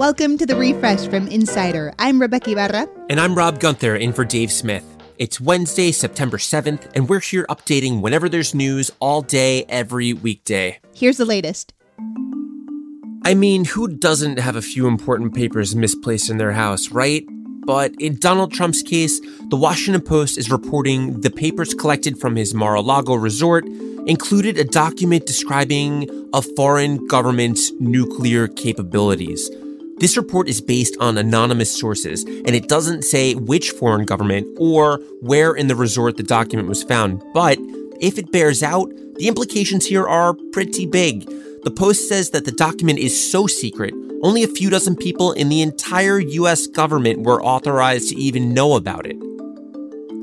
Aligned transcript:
Welcome 0.00 0.38
to 0.38 0.46
the 0.46 0.56
refresh 0.56 1.06
from 1.08 1.28
Insider. 1.28 1.92
I'm 1.98 2.18
Rebeca 2.18 2.52
Ibarra. 2.52 2.88
And 3.10 3.20
I'm 3.20 3.34
Rob 3.34 3.60
Gunther 3.60 3.96
in 3.96 4.14
for 4.14 4.24
Dave 4.24 4.50
Smith. 4.50 4.82
It's 5.18 5.38
Wednesday, 5.38 5.92
September 5.92 6.38
7th, 6.38 6.90
and 6.94 7.06
we're 7.06 7.20
here 7.20 7.44
updating 7.50 8.00
whenever 8.00 8.26
there's 8.26 8.54
news 8.54 8.90
all 8.98 9.20
day, 9.20 9.64
every 9.68 10.14
weekday. 10.14 10.78
Here's 10.94 11.18
the 11.18 11.26
latest. 11.26 11.74
I 13.26 13.34
mean, 13.34 13.66
who 13.66 13.88
doesn't 13.88 14.38
have 14.38 14.56
a 14.56 14.62
few 14.62 14.86
important 14.86 15.34
papers 15.34 15.76
misplaced 15.76 16.30
in 16.30 16.38
their 16.38 16.52
house, 16.52 16.88
right? 16.88 17.22
But 17.66 17.92
in 18.00 18.18
Donald 18.18 18.54
Trump's 18.54 18.82
case, 18.82 19.20
the 19.50 19.56
Washington 19.56 20.00
Post 20.00 20.38
is 20.38 20.50
reporting 20.50 21.20
the 21.20 21.30
papers 21.30 21.74
collected 21.74 22.18
from 22.18 22.36
his 22.36 22.54
Mar 22.54 22.74
a 22.74 22.80
Lago 22.80 23.16
resort 23.16 23.66
included 24.06 24.56
a 24.56 24.64
document 24.64 25.26
describing 25.26 26.08
a 26.32 26.40
foreign 26.40 27.06
government's 27.06 27.70
nuclear 27.78 28.48
capabilities. 28.48 29.50
This 30.00 30.16
report 30.16 30.48
is 30.48 30.62
based 30.62 30.96
on 30.98 31.18
anonymous 31.18 31.70
sources, 31.70 32.24
and 32.24 32.56
it 32.56 32.68
doesn't 32.68 33.02
say 33.02 33.34
which 33.34 33.72
foreign 33.72 34.06
government 34.06 34.48
or 34.58 34.96
where 35.20 35.52
in 35.52 35.66
the 35.66 35.76
resort 35.76 36.16
the 36.16 36.22
document 36.22 36.68
was 36.68 36.82
found. 36.82 37.22
But 37.34 37.58
if 38.00 38.16
it 38.16 38.32
bears 38.32 38.62
out, 38.62 38.90
the 39.16 39.28
implications 39.28 39.84
here 39.84 40.08
are 40.08 40.32
pretty 40.52 40.86
big. 40.86 41.26
The 41.64 41.70
Post 41.70 42.08
says 42.08 42.30
that 42.30 42.46
the 42.46 42.52
document 42.52 42.98
is 42.98 43.30
so 43.30 43.46
secret, 43.46 43.92
only 44.22 44.42
a 44.42 44.48
few 44.48 44.70
dozen 44.70 44.96
people 44.96 45.32
in 45.32 45.50
the 45.50 45.60
entire 45.60 46.18
US 46.18 46.66
government 46.66 47.24
were 47.24 47.42
authorized 47.42 48.08
to 48.08 48.16
even 48.16 48.54
know 48.54 48.76
about 48.76 49.04
it. 49.04 49.20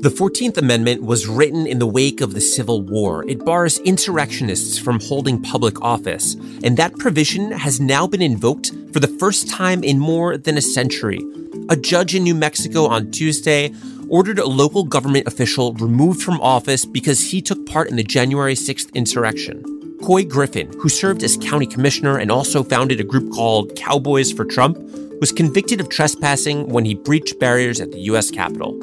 The 0.00 0.10
14th 0.10 0.56
Amendment 0.56 1.02
was 1.02 1.28
written 1.28 1.68
in 1.68 1.78
the 1.78 1.86
wake 1.86 2.20
of 2.20 2.34
the 2.34 2.40
Civil 2.40 2.82
War. 2.82 3.24
It 3.28 3.44
bars 3.44 3.78
insurrectionists 3.78 4.76
from 4.78 4.98
holding 4.98 5.42
public 5.42 5.80
office, 5.82 6.34
and 6.64 6.76
that 6.76 6.98
provision 6.98 7.52
has 7.52 7.80
now 7.80 8.08
been 8.08 8.22
invoked 8.22 8.72
for 8.92 9.00
the 9.00 9.16
first 9.18 9.48
time 9.48 9.82
in 9.84 9.98
more 9.98 10.36
than 10.36 10.56
a 10.56 10.62
century. 10.62 11.20
A 11.68 11.76
judge 11.76 12.14
in 12.14 12.22
New 12.22 12.34
Mexico 12.34 12.86
on 12.86 13.10
Tuesday 13.10 13.72
ordered 14.08 14.38
a 14.38 14.46
local 14.46 14.84
government 14.84 15.26
official 15.26 15.74
removed 15.74 16.22
from 16.22 16.40
office 16.40 16.84
because 16.84 17.30
he 17.30 17.42
took 17.42 17.66
part 17.66 17.90
in 17.90 17.96
the 17.96 18.02
January 18.02 18.54
6th 18.54 18.92
insurrection. 18.94 19.62
Couy 20.00 20.26
Griffin, 20.28 20.72
who 20.78 20.88
served 20.88 21.22
as 21.22 21.36
county 21.36 21.66
commissioner 21.66 22.18
and 22.18 22.30
also 22.30 22.62
founded 22.62 23.00
a 23.00 23.04
group 23.04 23.32
called 23.32 23.74
Cowboys 23.76 24.32
for 24.32 24.44
Trump, 24.44 24.78
was 25.20 25.32
convicted 25.32 25.80
of 25.80 25.88
trespassing 25.88 26.68
when 26.68 26.84
he 26.84 26.94
breached 26.94 27.38
barriers 27.40 27.80
at 27.80 27.90
the 27.90 28.00
U.S. 28.02 28.30
Capitol. 28.30 28.78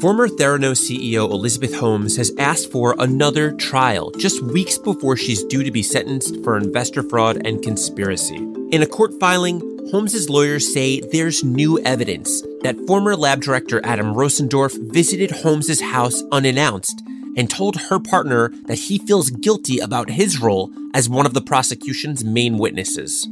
Former 0.00 0.28
Theranos 0.28 0.78
CEO 0.78 1.30
Elizabeth 1.30 1.74
Holmes 1.74 2.18
has 2.18 2.30
asked 2.38 2.70
for 2.70 2.94
another 2.98 3.52
trial 3.52 4.10
just 4.18 4.42
weeks 4.42 4.76
before 4.76 5.16
she's 5.16 5.42
due 5.44 5.64
to 5.64 5.70
be 5.70 5.82
sentenced 5.82 6.42
for 6.44 6.58
investor 6.58 7.02
fraud 7.02 7.46
and 7.46 7.62
conspiracy. 7.62 8.55
In 8.72 8.82
a 8.82 8.86
court 8.86 9.12
filing, 9.20 9.60
Holmes's 9.92 10.28
lawyers 10.28 10.72
say 10.72 11.00
there's 11.12 11.44
new 11.44 11.78
evidence 11.84 12.42
that 12.62 12.76
former 12.88 13.14
lab 13.14 13.40
director 13.40 13.80
Adam 13.84 14.12
Rosendorff 14.12 14.76
visited 14.92 15.30
Holmes's 15.30 15.80
house 15.80 16.24
unannounced 16.32 17.00
and 17.36 17.48
told 17.48 17.76
her 17.76 18.00
partner 18.00 18.48
that 18.64 18.78
he 18.78 18.98
feels 18.98 19.30
guilty 19.30 19.78
about 19.78 20.10
his 20.10 20.40
role 20.40 20.72
as 20.94 21.08
one 21.08 21.26
of 21.26 21.34
the 21.34 21.40
prosecution's 21.40 22.24
main 22.24 22.58
witnesses. 22.58 23.28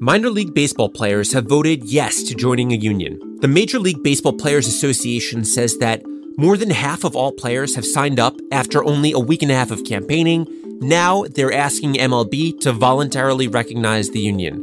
Minor 0.00 0.30
League 0.30 0.54
Baseball 0.54 0.88
players 0.88 1.32
have 1.32 1.44
voted 1.44 1.84
yes 1.84 2.24
to 2.24 2.34
joining 2.34 2.72
a 2.72 2.76
union. 2.76 3.20
The 3.40 3.46
Major 3.46 3.78
League 3.78 4.02
Baseball 4.02 4.32
Players 4.32 4.66
Association 4.66 5.44
says 5.44 5.78
that 5.78 6.02
more 6.36 6.56
than 6.56 6.70
half 6.70 7.04
of 7.04 7.14
all 7.14 7.30
players 7.30 7.76
have 7.76 7.86
signed 7.86 8.18
up 8.18 8.36
after 8.50 8.82
only 8.82 9.12
a 9.12 9.20
week 9.20 9.42
and 9.42 9.52
a 9.52 9.54
half 9.54 9.70
of 9.70 9.84
campaigning. 9.84 10.48
Now 10.82 11.22
they're 11.30 11.52
asking 11.52 11.94
MLB 11.94 12.58
to 12.62 12.72
voluntarily 12.72 13.46
recognize 13.46 14.10
the 14.10 14.18
union. 14.18 14.56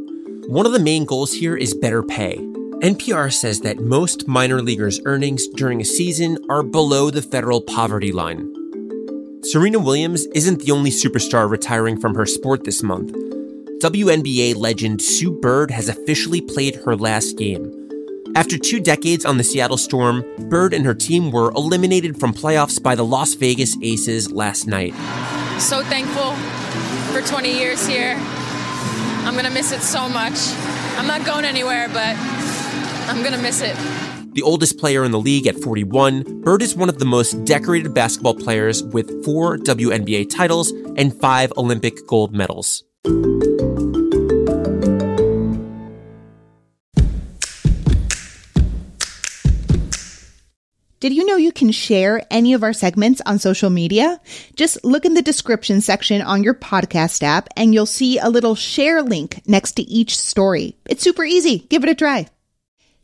One 0.48 0.66
of 0.66 0.72
the 0.72 0.78
main 0.78 1.06
goals 1.06 1.32
here 1.32 1.56
is 1.56 1.72
better 1.72 2.02
pay. 2.02 2.36
NPR 2.82 3.32
says 3.32 3.60
that 3.60 3.80
most 3.80 4.28
minor 4.28 4.60
leaguers' 4.60 5.00
earnings 5.06 5.48
during 5.48 5.80
a 5.80 5.84
season 5.84 6.36
are 6.50 6.62
below 6.62 7.08
the 7.08 7.22
federal 7.22 7.62
poverty 7.62 8.12
line. 8.12 8.52
Serena 9.44 9.78
Williams 9.78 10.26
isn't 10.34 10.60
the 10.60 10.72
only 10.72 10.90
superstar 10.90 11.48
retiring 11.48 11.98
from 11.98 12.14
her 12.14 12.26
sport 12.26 12.64
this 12.64 12.82
month. 12.82 13.12
WNBA 13.82 14.56
legend 14.56 15.00
Sue 15.00 15.30
Bird 15.40 15.70
has 15.70 15.88
officially 15.88 16.42
played 16.42 16.76
her 16.84 16.96
last 16.96 17.38
game. 17.38 17.74
After 18.36 18.58
two 18.58 18.78
decades 18.78 19.24
on 19.24 19.38
the 19.38 19.44
Seattle 19.44 19.78
Storm, 19.78 20.22
Bird 20.50 20.74
and 20.74 20.84
her 20.84 20.94
team 20.94 21.30
were 21.30 21.50
eliminated 21.52 22.20
from 22.20 22.34
playoffs 22.34 22.80
by 22.80 22.94
the 22.94 23.06
Las 23.06 23.32
Vegas 23.32 23.74
Aces 23.82 24.30
last 24.30 24.66
night. 24.66 24.94
So 25.60 25.84
thankful 25.84 26.32
for 27.12 27.20
20 27.20 27.52
years 27.52 27.86
here. 27.86 28.16
I'm 28.16 29.34
going 29.34 29.44
to 29.44 29.52
miss 29.52 29.72
it 29.72 29.82
so 29.82 30.08
much. 30.08 30.34
I'm 30.96 31.06
not 31.06 31.24
going 31.26 31.44
anywhere, 31.44 31.86
but 31.88 32.16
I'm 33.08 33.20
going 33.20 33.34
to 33.34 33.42
miss 33.42 33.60
it. 33.60 33.76
The 34.32 34.42
oldest 34.42 34.78
player 34.78 35.04
in 35.04 35.10
the 35.12 35.20
league 35.20 35.46
at 35.46 35.56
41, 35.56 36.40
Bird 36.40 36.62
is 36.62 36.74
one 36.74 36.88
of 36.88 36.98
the 36.98 37.04
most 37.04 37.44
decorated 37.44 37.92
basketball 37.92 38.34
players 38.34 38.82
with 38.82 39.22
four 39.22 39.58
WNBA 39.58 40.30
titles 40.30 40.70
and 40.96 41.14
five 41.20 41.52
Olympic 41.58 42.06
gold 42.06 42.32
medals. 42.34 42.82
Did 51.00 51.14
you 51.14 51.24
know 51.24 51.36
you 51.36 51.50
can 51.50 51.72
share 51.72 52.26
any 52.30 52.52
of 52.52 52.62
our 52.62 52.74
segments 52.74 53.22
on 53.24 53.38
social 53.38 53.70
media? 53.70 54.20
Just 54.54 54.84
look 54.84 55.06
in 55.06 55.14
the 55.14 55.22
description 55.22 55.80
section 55.80 56.20
on 56.20 56.42
your 56.42 56.52
podcast 56.52 57.22
app 57.22 57.48
and 57.56 57.72
you'll 57.72 57.86
see 57.86 58.18
a 58.18 58.28
little 58.28 58.54
share 58.54 59.02
link 59.02 59.40
next 59.46 59.72
to 59.72 59.82
each 59.82 60.18
story. 60.18 60.76
It's 60.84 61.02
super 61.02 61.24
easy. 61.24 61.60
Give 61.60 61.82
it 61.84 61.88
a 61.88 61.94
try. 61.94 62.26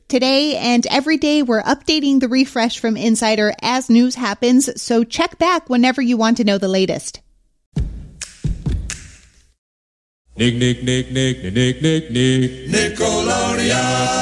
Today 0.08 0.58
and 0.58 0.86
every 0.88 1.16
day, 1.16 1.42
we're 1.42 1.62
updating 1.62 2.20
the 2.20 2.28
refresh 2.28 2.78
from 2.78 2.98
Insider 2.98 3.54
as 3.62 3.88
news 3.88 4.14
happens, 4.14 4.80
so 4.80 5.02
check 5.02 5.38
back 5.38 5.70
whenever 5.70 6.02
you 6.02 6.18
want 6.18 6.36
to 6.36 6.44
know 6.44 6.58
the 6.58 6.68
latest. 6.68 7.22
Nick, 10.38 10.56
Nick, 10.56 10.82
Nick, 10.82 11.10
Nick, 11.12 11.42
Nick, 11.44 11.80
Nick, 11.80 12.10
Nick, 12.10 12.68
Nickelodeon. 12.68 14.16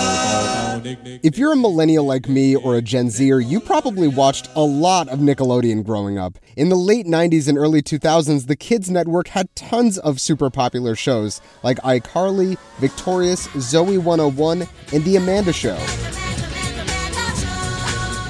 If 1.25 1.37
you're 1.37 1.55
a 1.55 1.57
millennial 1.57 2.05
like 2.05 2.29
me 2.29 2.55
or 2.55 2.77
a 2.77 2.83
Gen 2.83 3.11
Zer, 3.11 3.41
you 3.41 3.59
probably 3.59 4.07
watched 4.07 4.49
a 4.55 4.61
lot 4.61 5.09
of 5.09 5.19
Nickelodeon 5.19 5.85
growing 5.85 6.17
up. 6.17 6.39
In 6.57 6.69
the 6.69 6.77
late 6.77 7.07
90s 7.07 7.49
and 7.49 7.59
early 7.59 7.83
2000s, 7.83 8.47
the 8.47 8.55
Kids 8.55 8.89
Network 8.89 9.27
had 9.27 9.53
tons 9.57 9.99
of 9.99 10.21
super 10.21 10.51
popular 10.51 10.95
shows 10.95 11.41
like 11.65 11.79
iCarly, 11.79 12.59
Victorious, 12.79 13.49
Zoey 13.49 13.99
101, 13.99 14.69
and 14.93 15.03
The 15.03 15.17
Amanda 15.17 15.53
Show 15.53 15.79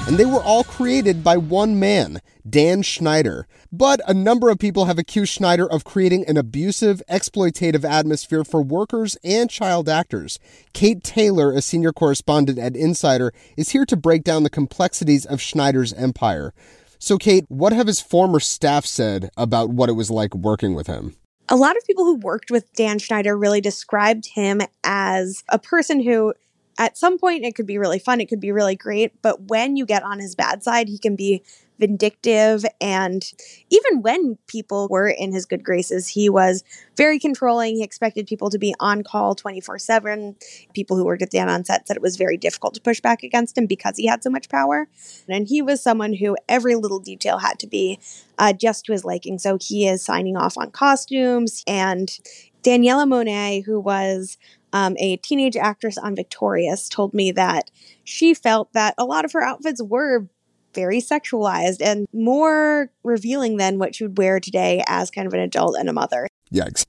and 0.07 0.17
they 0.17 0.25
were 0.25 0.43
all 0.43 0.63
created 0.63 1.23
by 1.23 1.35
one 1.35 1.79
man, 1.79 2.21
Dan 2.47 2.83
Schneider. 2.83 3.47
But 3.71 4.01
a 4.07 4.13
number 4.13 4.51
of 4.51 4.59
people 4.59 4.85
have 4.85 4.99
accused 4.99 5.33
Schneider 5.33 5.67
of 5.67 5.83
creating 5.83 6.25
an 6.27 6.37
abusive, 6.37 7.01
exploitative 7.09 7.83
atmosphere 7.83 8.43
for 8.43 8.61
workers 8.61 9.17
and 9.23 9.49
child 9.49 9.89
actors. 9.89 10.37
Kate 10.73 11.03
Taylor, 11.03 11.51
a 11.51 11.61
senior 11.61 11.91
correspondent 11.91 12.59
at 12.59 12.75
Insider, 12.75 13.33
is 13.57 13.69
here 13.69 13.85
to 13.85 13.97
break 13.97 14.23
down 14.23 14.43
the 14.43 14.49
complexities 14.49 15.25
of 15.25 15.41
Schneider's 15.41 15.93
empire. 15.93 16.53
So, 16.99 17.17
Kate, 17.17 17.45
what 17.47 17.73
have 17.73 17.87
his 17.87 17.99
former 17.99 18.39
staff 18.39 18.85
said 18.85 19.31
about 19.35 19.69
what 19.69 19.89
it 19.89 19.93
was 19.93 20.11
like 20.11 20.35
working 20.35 20.75
with 20.75 20.85
him? 20.85 21.15
A 21.49 21.55
lot 21.55 21.77
of 21.77 21.85
people 21.85 22.05
who 22.05 22.15
worked 22.15 22.51
with 22.51 22.71
Dan 22.73 22.99
Schneider 22.99 23.35
really 23.37 23.61
described 23.61 24.27
him 24.27 24.61
as 24.83 25.43
a 25.49 25.59
person 25.59 26.01
who 26.01 26.33
at 26.77 26.97
some 26.97 27.17
point 27.17 27.45
it 27.45 27.55
could 27.55 27.65
be 27.65 27.77
really 27.77 27.99
fun, 27.99 28.21
it 28.21 28.27
could 28.27 28.39
be 28.39 28.51
really 28.51 28.75
great, 28.75 29.21
but 29.21 29.49
when 29.49 29.75
you 29.75 29.85
get 29.85 30.03
on 30.03 30.19
his 30.19 30.35
bad 30.35 30.63
side, 30.63 30.89
he 30.89 30.97
can 30.97 31.15
be 31.15 31.43
vindictive 31.77 32.65
and 32.79 33.33
even 33.69 34.01
when 34.01 34.37
people 34.47 34.87
were 34.89 35.09
in 35.09 35.33
his 35.33 35.45
good 35.45 35.63
graces, 35.63 36.07
he 36.07 36.29
was 36.29 36.63
very 36.95 37.19
controlling. 37.19 37.75
He 37.75 37.83
expected 37.83 38.27
people 38.27 38.49
to 38.49 38.57
be 38.57 38.73
on 38.79 39.03
call 39.03 39.35
24/7. 39.35 40.35
People 40.73 40.95
who 40.95 41.03
worked 41.03 41.21
at 41.21 41.31
Dan 41.31 41.49
on 41.49 41.65
set 41.65 41.87
said 41.87 41.97
it 41.97 42.01
was 42.01 42.15
very 42.15 42.37
difficult 42.37 42.73
to 42.75 42.81
push 42.81 43.01
back 43.01 43.23
against 43.23 43.57
him 43.57 43.65
because 43.65 43.97
he 43.97 44.07
had 44.07 44.23
so 44.23 44.29
much 44.29 44.49
power. 44.49 44.87
And 45.27 45.47
he 45.47 45.61
was 45.61 45.81
someone 45.81 46.13
who 46.13 46.37
every 46.47 46.75
little 46.75 46.99
detail 46.99 47.39
had 47.39 47.59
to 47.59 47.67
be 47.67 47.99
uh, 48.37 48.53
just 48.53 48.85
to 48.85 48.93
his 48.93 49.03
liking. 49.03 49.37
So 49.37 49.57
he 49.59 49.87
is 49.87 50.03
signing 50.03 50.37
off 50.37 50.57
on 50.57 50.71
costumes 50.71 51.63
and 51.67 52.17
Daniella 52.63 53.05
Monet, 53.05 53.61
who 53.61 53.79
was 53.79 54.37
um, 54.75 54.97
a 54.99 55.15
teenage 55.17 55.55
actress 55.55 55.97
on 55.97 56.17
Victorious 56.17 56.89
told 56.89 57.13
me 57.13 57.31
that 57.31 57.71
she 58.03 58.33
felt 58.33 58.73
that 58.73 58.93
a 58.97 59.05
lot 59.05 59.23
of 59.23 59.31
her 59.31 59.41
outfits 59.41 59.81
were 59.81 60.27
very 60.73 60.99
sexualized 60.99 61.81
and 61.81 62.05
more 62.11 62.91
revealing 63.01 63.55
than 63.55 63.79
what 63.79 63.95
she 63.95 64.03
would 64.03 64.17
wear 64.17 64.41
today 64.41 64.83
as 64.85 65.09
kind 65.09 65.27
of 65.27 65.33
an 65.33 65.39
adult 65.39 65.77
and 65.79 65.87
a 65.87 65.93
mother. 65.93 66.27
Yikes. 66.53 66.85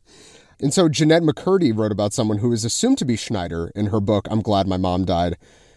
And 0.60 0.74
so 0.74 0.88
Jennette 0.88 1.22
McCurdy 1.22 1.76
wrote 1.76 1.92
about 1.92 2.12
someone 2.12 2.38
who 2.38 2.52
is 2.52 2.64
assumed 2.64 2.98
to 2.98 3.04
be 3.04 3.14
Schneider 3.14 3.70
in 3.76 3.86
her 3.86 4.00
book, 4.00 4.26
I'm 4.32 4.40
Glad 4.40 4.66
My 4.66 4.76
Mom 4.76 5.04
Died. 5.04 5.36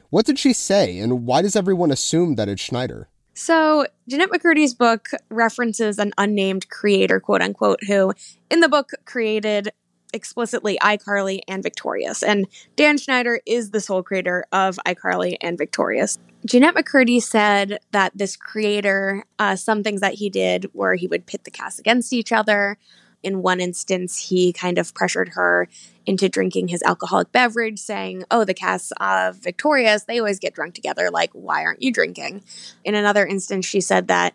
What 0.09 0.25
did 0.25 0.39
she 0.39 0.51
say, 0.51 0.97
and 0.97 1.27
why 1.27 1.43
does 1.43 1.55
everyone 1.55 1.91
assume 1.91 2.37
that 2.37 2.49
it's 2.49 2.61
Schneider? 2.61 3.07
So, 3.35 3.85
Jennette 4.07 4.31
McCurdy's 4.31 4.73
book 4.73 5.09
references 5.29 5.99
an 5.99 6.11
unnamed 6.17 6.69
creator, 6.69 7.19
quote 7.19 7.41
unquote, 7.41 7.83
who 7.83 8.13
in 8.49 8.61
the 8.61 8.67
book 8.67 8.89
created 9.05 9.69
explicitly 10.13 10.77
iCarly 10.81 11.39
and 11.47 11.63
Victorious. 11.63 12.23
And 12.23 12.47
Dan 12.75 12.97
Schneider 12.97 13.41
is 13.45 13.71
the 13.71 13.81
sole 13.81 14.03
creator 14.03 14.45
of 14.51 14.79
iCarly 14.85 15.37
and 15.41 15.57
Victorious. 15.57 16.17
Jennette 16.45 16.75
McCurdy 16.75 17.21
said 17.21 17.79
that 17.91 18.13
this 18.15 18.35
creator, 18.37 19.23
uh, 19.39 19.55
some 19.55 19.83
things 19.83 20.01
that 20.01 20.15
he 20.15 20.29
did 20.29 20.73
were 20.73 20.95
he 20.95 21.07
would 21.07 21.25
pit 21.25 21.43
the 21.43 21.51
cast 21.51 21.79
against 21.79 22.13
each 22.13 22.31
other. 22.31 22.77
In 23.21 23.41
one 23.41 23.59
instance, 23.59 24.29
he 24.29 24.53
kind 24.53 24.77
of 24.77 24.93
pressured 24.93 25.29
her 25.29 25.67
into 26.05 26.29
drinking 26.29 26.69
his 26.69 26.81
alcoholic 26.83 27.33
beverage, 27.33 27.77
saying, 27.77 28.23
Oh, 28.31 28.45
the 28.45 28.53
cast 28.53 28.93
of 29.01 29.35
Victorious, 29.35 30.05
they 30.05 30.19
always 30.19 30.39
get 30.39 30.55
drunk 30.55 30.73
together. 30.73 31.09
Like, 31.11 31.31
why 31.33 31.65
aren't 31.65 31.81
you 31.81 31.91
drinking? 31.91 32.43
In 32.85 32.95
another 32.95 33.25
instance, 33.27 33.65
she 33.65 33.81
said 33.81 34.07
that 34.07 34.33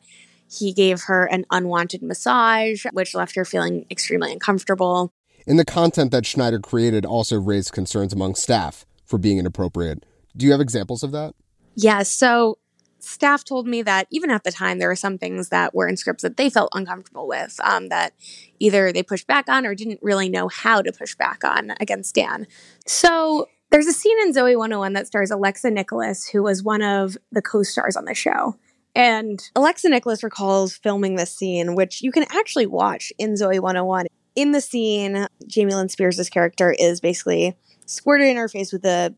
he 0.50 0.74
gave 0.74 1.02
her 1.04 1.24
an 1.24 1.46
unwanted 1.50 2.02
massage, 2.02 2.84
which 2.92 3.14
left 3.14 3.34
her 3.36 3.46
feeling 3.46 3.86
extremely 3.90 4.32
uncomfortable. 4.32 5.12
And 5.46 5.58
the 5.58 5.64
content 5.64 6.10
that 6.12 6.26
Schneider 6.26 6.58
created 6.58 7.04
also 7.04 7.38
raised 7.38 7.72
concerns 7.72 8.12
among 8.12 8.34
staff 8.34 8.86
for 9.04 9.18
being 9.18 9.38
inappropriate. 9.38 10.04
Do 10.36 10.46
you 10.46 10.52
have 10.52 10.60
examples 10.60 11.02
of 11.02 11.12
that? 11.12 11.34
Yeah, 11.74 12.02
so 12.02 12.58
staff 12.98 13.44
told 13.44 13.66
me 13.66 13.82
that 13.82 14.06
even 14.10 14.30
at 14.30 14.44
the 14.44 14.50
time, 14.50 14.78
there 14.78 14.88
were 14.88 14.96
some 14.96 15.18
things 15.18 15.50
that 15.50 15.74
were 15.74 15.86
in 15.86 15.96
scripts 15.96 16.22
that 16.22 16.36
they 16.36 16.48
felt 16.48 16.70
uncomfortable 16.72 17.28
with, 17.28 17.60
um, 17.62 17.88
that 17.90 18.14
either 18.58 18.92
they 18.92 19.02
pushed 19.02 19.26
back 19.26 19.48
on 19.48 19.66
or 19.66 19.74
didn't 19.74 20.00
really 20.02 20.28
know 20.28 20.48
how 20.48 20.80
to 20.80 20.92
push 20.92 21.14
back 21.14 21.44
on 21.44 21.74
against 21.80 22.14
Dan. 22.14 22.46
So 22.86 23.48
there's 23.70 23.86
a 23.86 23.92
scene 23.92 24.16
in 24.22 24.32
Zoey 24.32 24.56
101 24.56 24.94
that 24.94 25.06
stars 25.06 25.30
Alexa 25.30 25.70
Nikolas, 25.70 26.28
who 26.28 26.42
was 26.42 26.62
one 26.62 26.82
of 26.82 27.16
the 27.32 27.42
co 27.42 27.62
stars 27.62 27.96
on 27.96 28.04
the 28.04 28.14
show. 28.14 28.56
And 28.94 29.42
Alexa 29.56 29.88
Nikolas 29.88 30.22
recalls 30.22 30.76
filming 30.76 31.16
this 31.16 31.34
scene, 31.34 31.74
which 31.74 32.00
you 32.00 32.12
can 32.12 32.24
actually 32.30 32.66
watch 32.66 33.12
in 33.18 33.34
Zoey 33.34 33.58
101. 33.60 34.06
In 34.34 34.52
the 34.52 34.60
scene, 34.60 35.26
Jamie 35.46 35.74
Lynn 35.74 35.88
Spears' 35.88 36.28
character 36.28 36.74
is 36.76 37.00
basically 37.00 37.56
squirted 37.86 38.28
in 38.28 38.36
her 38.36 38.48
face 38.48 38.72
with 38.72 38.84
a 38.84 39.14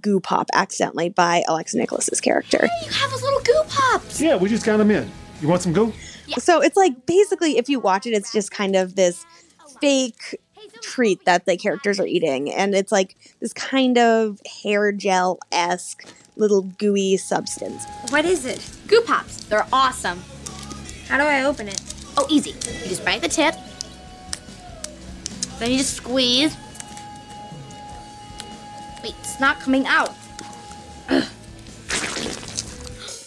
goo 0.00 0.20
pop 0.20 0.48
accidentally 0.54 1.08
by 1.08 1.42
Alexa 1.48 1.76
Nikolas's 1.76 2.20
character. 2.20 2.68
You 2.84 2.90
have 2.92 3.10
those 3.10 3.22
little 3.22 3.40
goo 3.40 3.62
pops. 3.68 4.20
Yeah, 4.20 4.36
we 4.36 4.48
just 4.48 4.64
got 4.64 4.76
them 4.76 4.90
in. 4.90 5.10
You 5.40 5.48
want 5.48 5.62
some 5.62 5.72
goo? 5.72 5.92
So 6.38 6.60
it's 6.60 6.76
like 6.76 7.06
basically, 7.06 7.58
if 7.58 7.68
you 7.68 7.80
watch 7.80 8.06
it, 8.06 8.10
it's 8.10 8.32
just 8.32 8.50
kind 8.50 8.76
of 8.76 8.96
this 8.96 9.24
fake 9.80 10.40
treat 10.80 11.24
that 11.24 11.46
the 11.46 11.56
characters 11.56 12.00
are 12.00 12.06
eating. 12.06 12.52
And 12.52 12.74
it's 12.74 12.92
like 12.92 13.16
this 13.40 13.52
kind 13.52 13.98
of 13.98 14.40
hair 14.62 14.92
gel 14.92 15.38
esque 15.52 16.04
little 16.36 16.62
gooey 16.62 17.16
substance. 17.16 17.84
What 18.10 18.24
is 18.24 18.44
it? 18.44 18.68
Goo 18.88 19.02
pops. 19.02 19.44
They're 19.44 19.66
awesome. 19.72 20.22
How 21.08 21.18
do 21.18 21.24
I 21.24 21.44
open 21.44 21.68
it? 21.68 21.80
Oh, 22.16 22.26
easy. 22.28 22.50
You 22.50 22.88
just 22.88 23.04
bite 23.04 23.22
the 23.22 23.28
tip. 23.28 23.54
Then 25.58 25.70
you 25.70 25.78
just 25.78 25.94
squeeze. 25.94 26.56
Wait, 29.02 29.14
it's 29.20 29.40
not 29.40 29.60
coming 29.60 29.86
out. 29.86 30.14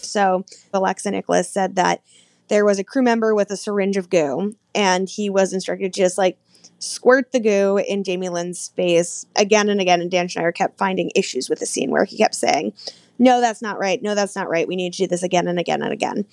So 0.09 0.43
Alexa 0.73 1.11
Nikolas 1.11 1.49
said 1.49 1.75
that 1.75 2.01
there 2.47 2.65
was 2.65 2.79
a 2.79 2.83
crew 2.83 3.03
member 3.03 3.35
with 3.35 3.51
a 3.51 3.57
syringe 3.57 3.95
of 3.95 4.09
goo, 4.09 4.55
and 4.73 5.07
he 5.07 5.29
was 5.29 5.53
instructed 5.53 5.93
to 5.93 6.01
just 6.01 6.17
like 6.17 6.37
squirt 6.79 7.31
the 7.31 7.39
goo 7.39 7.77
in 7.77 8.03
Jamie 8.03 8.29
Lynn's 8.29 8.69
face 8.69 9.25
again 9.35 9.69
and 9.69 9.79
again. 9.79 10.01
And 10.01 10.09
Dan 10.09 10.27
Schneider 10.27 10.51
kept 10.51 10.77
finding 10.77 11.11
issues 11.15 11.49
with 11.49 11.59
the 11.59 11.65
scene 11.65 11.91
where 11.91 12.05
he 12.05 12.17
kept 12.17 12.35
saying, 12.35 12.73
No, 13.19 13.39
that's 13.39 13.61
not 13.61 13.79
right. 13.79 14.01
No, 14.01 14.15
that's 14.15 14.35
not 14.35 14.49
right. 14.49 14.67
We 14.67 14.75
need 14.75 14.93
to 14.93 15.03
do 15.03 15.07
this 15.07 15.23
again 15.23 15.47
and 15.47 15.59
again 15.59 15.83
and 15.83 15.93
again. 15.93 16.25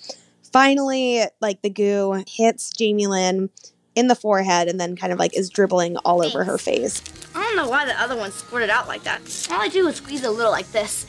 Finally, 0.51 1.23
like 1.39 1.61
the 1.61 1.69
goo 1.69 2.23
hits 2.27 2.71
Jamie 2.71 3.07
Lynn 3.07 3.49
in 3.97 4.07
the 4.07 4.15
forehead 4.15 4.67
and 4.67 4.79
then 4.79 4.95
kind 4.95 5.11
of 5.11 5.17
like 5.17 5.35
is 5.35 5.49
dribbling 5.49 5.97
all 5.97 6.23
over 6.23 6.43
her 6.43 6.59
face. 6.59 7.01
I 7.33 7.41
don't 7.41 7.55
know 7.55 7.67
why 7.67 7.85
the 7.85 7.99
other 7.99 8.15
one 8.15 8.31
squirted 8.31 8.69
out 8.69 8.87
like 8.87 9.03
that. 9.03 9.21
All 9.51 9.59
I 9.59 9.67
do 9.69 9.87
is 9.87 9.95
squeeze 9.95 10.23
a 10.23 10.29
little 10.29 10.51
like 10.51 10.71
this. 10.71 11.05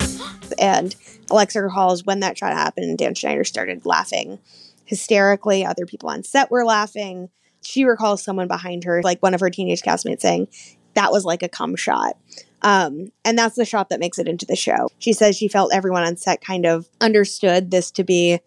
And 0.58 0.96
Alexa 1.30 1.62
recalls 1.62 2.04
when 2.04 2.20
that 2.20 2.36
shot 2.36 2.52
happened, 2.52 2.98
Dan 2.98 3.14
Schneider 3.14 3.44
started 3.44 3.86
laughing 3.86 4.40
hysterically. 4.84 5.64
Other 5.64 5.86
people 5.86 6.10
on 6.10 6.24
set 6.24 6.50
were 6.50 6.64
laughing. 6.64 7.30
She 7.62 7.84
recalls 7.84 8.22
someone 8.22 8.48
behind 8.48 8.84
her, 8.84 9.00
like 9.02 9.22
one 9.22 9.32
of 9.32 9.40
her 9.40 9.48
teenage 9.48 9.82
castmates, 9.82 10.20
saying, 10.20 10.48
That 10.94 11.12
was 11.12 11.24
like 11.24 11.42
a 11.44 11.48
cum 11.48 11.76
shot. 11.76 12.16
Um, 12.62 13.12
and 13.24 13.38
that's 13.38 13.56
the 13.56 13.64
shot 13.64 13.88
that 13.88 14.00
makes 14.00 14.18
it 14.18 14.28
into 14.28 14.46
the 14.46 14.56
show. 14.56 14.88
She 14.98 15.12
says 15.12 15.36
she 15.36 15.48
felt 15.48 15.72
everyone 15.72 16.02
on 16.02 16.16
set 16.16 16.40
kind 16.40 16.66
of 16.66 16.88
understood 17.00 17.70
this 17.70 17.90
to 17.92 18.04
be 18.04 18.40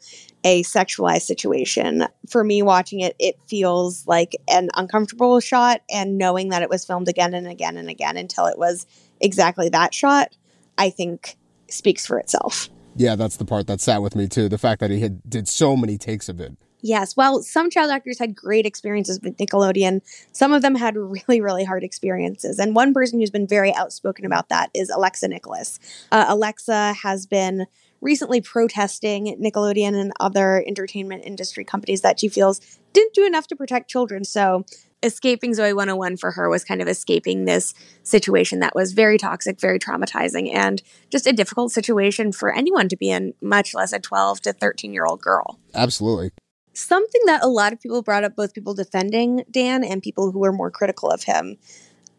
a 0.44 0.64
sexualized 0.64 1.24
situation. 1.24 2.06
For 2.30 2.44
me 2.44 2.62
watching 2.62 3.00
it, 3.00 3.16
it 3.18 3.40
feels 3.48 4.06
like 4.08 4.36
an 4.48 4.70
uncomfortable 4.76 5.40
shot, 5.40 5.82
and 5.90 6.18
knowing 6.18 6.50
that 6.50 6.62
it 6.62 6.70
was 6.70 6.86
filmed 6.86 7.08
again 7.08 7.34
and 7.34 7.48
again 7.48 7.78
and 7.78 7.90
again 7.90 8.18
until 8.18 8.46
it 8.46 8.58
was 8.58 8.86
exactly 9.20 9.70
that 9.70 9.94
shot, 9.94 10.36
I 10.78 10.90
think 10.90 11.38
speaks 11.70 12.06
for 12.06 12.20
itself. 12.20 12.70
Yeah, 12.96 13.16
that's 13.16 13.38
the 13.38 13.46
part 13.46 13.68
that 13.68 13.82
sat 13.82 14.02
with 14.02 14.16
me 14.16 14.28
too. 14.28 14.50
The 14.50 14.58
fact 14.58 14.82
that 14.82 14.92
he 14.92 15.00
had 15.00 15.28
did 15.28 15.48
so 15.48 15.76
many 15.76 15.98
takes 15.98 16.30
of 16.30 16.40
it. 16.40 16.56
Yes, 16.86 17.16
well, 17.16 17.42
some 17.42 17.70
child 17.70 17.92
actors 17.92 18.20
had 18.20 18.36
great 18.36 18.66
experiences 18.66 19.22
with 19.24 19.38
Nickelodeon. 19.38 20.02
Some 20.34 20.52
of 20.52 20.62
them 20.62 20.76
had 20.76 20.98
really, 20.98 21.40
really 21.40 21.64
hard 21.64 21.82
experiences. 21.82 22.60
And 22.60 22.76
one 22.76 22.94
person 22.94 23.20
who's 23.20 23.32
been 23.32 23.48
very 23.48 23.74
outspoken 23.74 24.26
about 24.26 24.50
that 24.50 24.70
is 24.76 24.90
Alexa 24.90 25.30
Nikolas. 25.30 25.80
Uh, 26.12 26.26
Alexa 26.28 26.94
has 27.02 27.26
been 27.26 27.68
recently 28.02 28.42
protesting 28.42 29.38
Nickelodeon 29.42 30.00
and 30.00 30.12
other 30.20 30.62
entertainment 30.68 31.24
industry 31.26 31.64
companies 31.64 32.02
that 32.02 32.20
she 32.20 32.28
feels 32.28 32.60
didn't 32.92 33.14
do 33.14 33.26
enough 33.26 33.48
to 33.48 33.56
protect 33.56 33.90
children. 33.90 34.26
So, 34.26 34.66
escaping 35.02 35.52
Zoey 35.52 35.74
101 35.74 36.18
for 36.18 36.32
her 36.32 36.50
was 36.50 36.66
kind 36.66 36.82
of 36.82 36.90
escaping 36.90 37.46
this 37.46 37.74
situation 38.04 38.60
that 38.60 38.76
was 38.76 38.92
very 38.92 39.18
toxic, 39.18 39.60
very 39.60 39.80
traumatizing, 39.80 40.54
and 40.54 40.82
just 41.10 41.28
a 41.28 41.34
difficult 41.34 41.72
situation 41.72 42.34
for 42.34 42.54
anyone 42.54 42.90
to 42.90 42.98
be 42.98 43.10
in, 43.10 43.34
much 43.42 43.74
less 43.74 43.94
a 43.94 44.00
12 44.00 44.42
to 44.42 44.54
13 44.54 44.94
year 44.94 45.06
old 45.06 45.22
girl. 45.22 45.60
Absolutely. 45.74 46.32
Something 46.74 47.22
that 47.26 47.44
a 47.44 47.48
lot 47.48 47.74
of 47.74 47.80
people 47.80 48.02
brought 48.02 48.24
up, 48.24 48.36
both 48.36 48.54
people 48.54 48.74
defending 48.74 49.44
Dan 49.50 49.84
and 49.84 50.02
people 50.02 50.32
who 50.32 50.40
were 50.40 50.52
more 50.52 50.72
critical 50.72 51.10
of 51.10 51.24
him, 51.24 51.58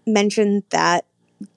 mentioned 0.07 0.63
that 0.71 1.07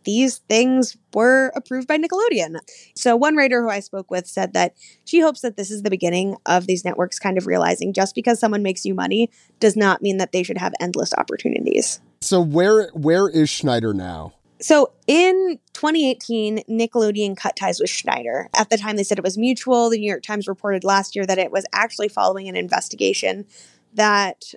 these 0.04 0.40
things 0.50 0.98
were 1.14 1.52
approved 1.56 1.88
by 1.88 1.98
Nickelodeon. 1.98 2.58
So, 2.96 3.16
one 3.16 3.36
writer 3.36 3.62
who 3.62 3.70
I 3.70 3.80
spoke 3.80 4.10
with 4.10 4.28
said 4.28 4.54
that 4.54 4.76
she 5.06 5.20
hopes 5.22 5.42
that 5.42 5.58
this 5.58 5.72
is 5.72 5.84
the 5.84 5.90
beginning 5.90 6.36
of 6.46 6.68
these 6.68 6.84
networks 6.84 7.20
kind 7.20 7.38
of 7.38 7.48
realizing 7.48 7.94
just 7.94 8.16
because 8.16 8.40
someone 8.40 8.64
makes 8.64 8.86
you 8.86 8.94
money 8.94 9.30
does 9.60 9.76
not 9.76 10.02
mean 10.02 10.18
that 10.18 10.32
they 10.32 10.44
should 10.44 10.58
have 10.58 10.74
endless 10.80 11.14
opportunities. 11.14 12.02
So 12.22 12.42
where 12.42 12.90
where 12.94 13.30
is 13.30 13.50
Schneider 13.50 13.94
now? 13.94 14.34
So 14.60 14.94
in 15.06 15.60
2018, 15.74 16.64
Nickelodeon 16.70 17.38
cut 17.38 17.56
ties 17.56 17.80
with 17.80 17.90
Schneider. 17.90 18.50
At 18.56 18.70
the 18.70 18.78
time, 18.78 18.96
they 18.96 19.04
said 19.04 19.18
it 19.18 19.24
was 19.24 19.38
mutual. 19.38 19.90
The 19.90 20.00
New 20.00 20.10
York 20.10 20.24
Times 20.24 20.48
reported 20.48 20.84
last 20.84 21.16
year 21.16 21.26
that 21.26 21.38
it 21.38 21.52
was 21.52 21.66
actually 21.74 22.08
following 22.08 22.48
an 22.48 22.56
investigation 22.56 23.46
that 23.94 24.54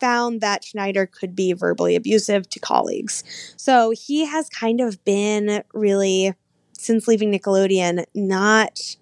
found 0.00 0.40
that 0.40 0.64
Schneider 0.64 1.06
could 1.06 1.36
be 1.36 1.52
verbally 1.52 1.94
abusive 1.94 2.48
to 2.48 2.58
colleagues. 2.58 3.22
So 3.56 3.90
he 3.90 4.24
has 4.24 4.48
kind 4.48 4.80
of 4.80 5.04
been 5.04 5.62
really, 5.74 6.34
since 6.72 7.06
leaving 7.06 7.30
Nickelodeon, 7.30 8.04
not 8.14 8.96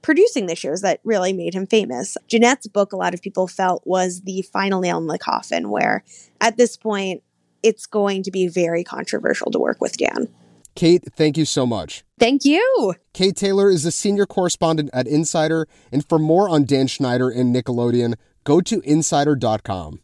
producing 0.00 0.46
the 0.46 0.54
shows 0.54 0.82
that 0.82 1.00
really 1.02 1.32
made 1.32 1.54
him 1.54 1.66
famous. 1.66 2.16
Jennette's 2.28 2.68
book, 2.68 2.92
a 2.92 2.96
lot 2.96 3.14
of 3.14 3.22
people 3.22 3.48
felt, 3.48 3.82
was 3.86 4.20
the 4.20 4.42
final 4.42 4.80
nail 4.80 4.98
in 4.98 5.06
the 5.06 5.18
coffin, 5.18 5.70
where 5.70 6.04
at 6.40 6.56
this 6.56 6.76
point, 6.76 7.23
it's 7.64 7.86
going 7.86 8.22
to 8.22 8.30
be 8.30 8.46
very 8.46 8.84
controversial 8.84 9.50
to 9.50 9.58
work 9.58 9.80
with 9.80 9.96
Dan. 9.96 10.28
Kate, 10.74 11.02
thank 11.12 11.36
you 11.36 11.44
so 11.44 11.66
much. 11.66 12.04
Thank 12.18 12.44
you. 12.44 12.94
Kate 13.12 13.36
Taylor 13.36 13.70
is 13.70 13.84
a 13.84 13.90
senior 13.90 14.26
correspondent 14.26 14.90
at 14.92 15.06
Insider, 15.06 15.66
and 15.90 16.06
for 16.06 16.18
more 16.18 16.48
on 16.48 16.64
Dan 16.64 16.86
Schneider 16.86 17.30
and 17.30 17.54
Nickelodeon, 17.54 18.14
go 18.44 18.60
to 18.60 18.80
insider.com. 18.80 20.00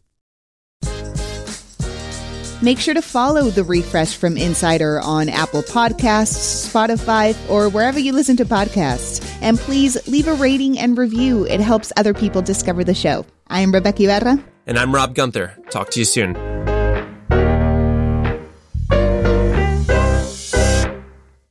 Make 2.63 2.79
sure 2.79 2.93
to 2.93 3.01
follow 3.01 3.49
the 3.49 3.63
refresh 3.63 4.15
from 4.15 4.37
Insider 4.37 5.01
on 5.01 5.29
Apple 5.29 5.63
Podcasts, 5.63 6.69
Spotify, 6.69 7.35
or 7.49 7.69
wherever 7.69 7.99
you 7.99 8.13
listen 8.13 8.37
to 8.37 8.45
podcasts. 8.45 9.27
And 9.41 9.57
please 9.57 10.07
leave 10.07 10.27
a 10.27 10.35
rating 10.35 10.77
and 10.77 10.95
review. 10.95 11.45
It 11.47 11.59
helps 11.59 11.91
other 11.97 12.13
people 12.13 12.43
discover 12.43 12.83
the 12.83 12.93
show. 12.93 13.25
I 13.47 13.61
am 13.61 13.73
Rebeca 13.73 14.01
Ibarra. 14.01 14.43
And 14.67 14.77
I'm 14.77 14.93
Rob 14.93 15.15
Gunther. 15.15 15.57
Talk 15.71 15.89
to 15.91 15.99
you 15.99 16.05
soon. 16.05 16.50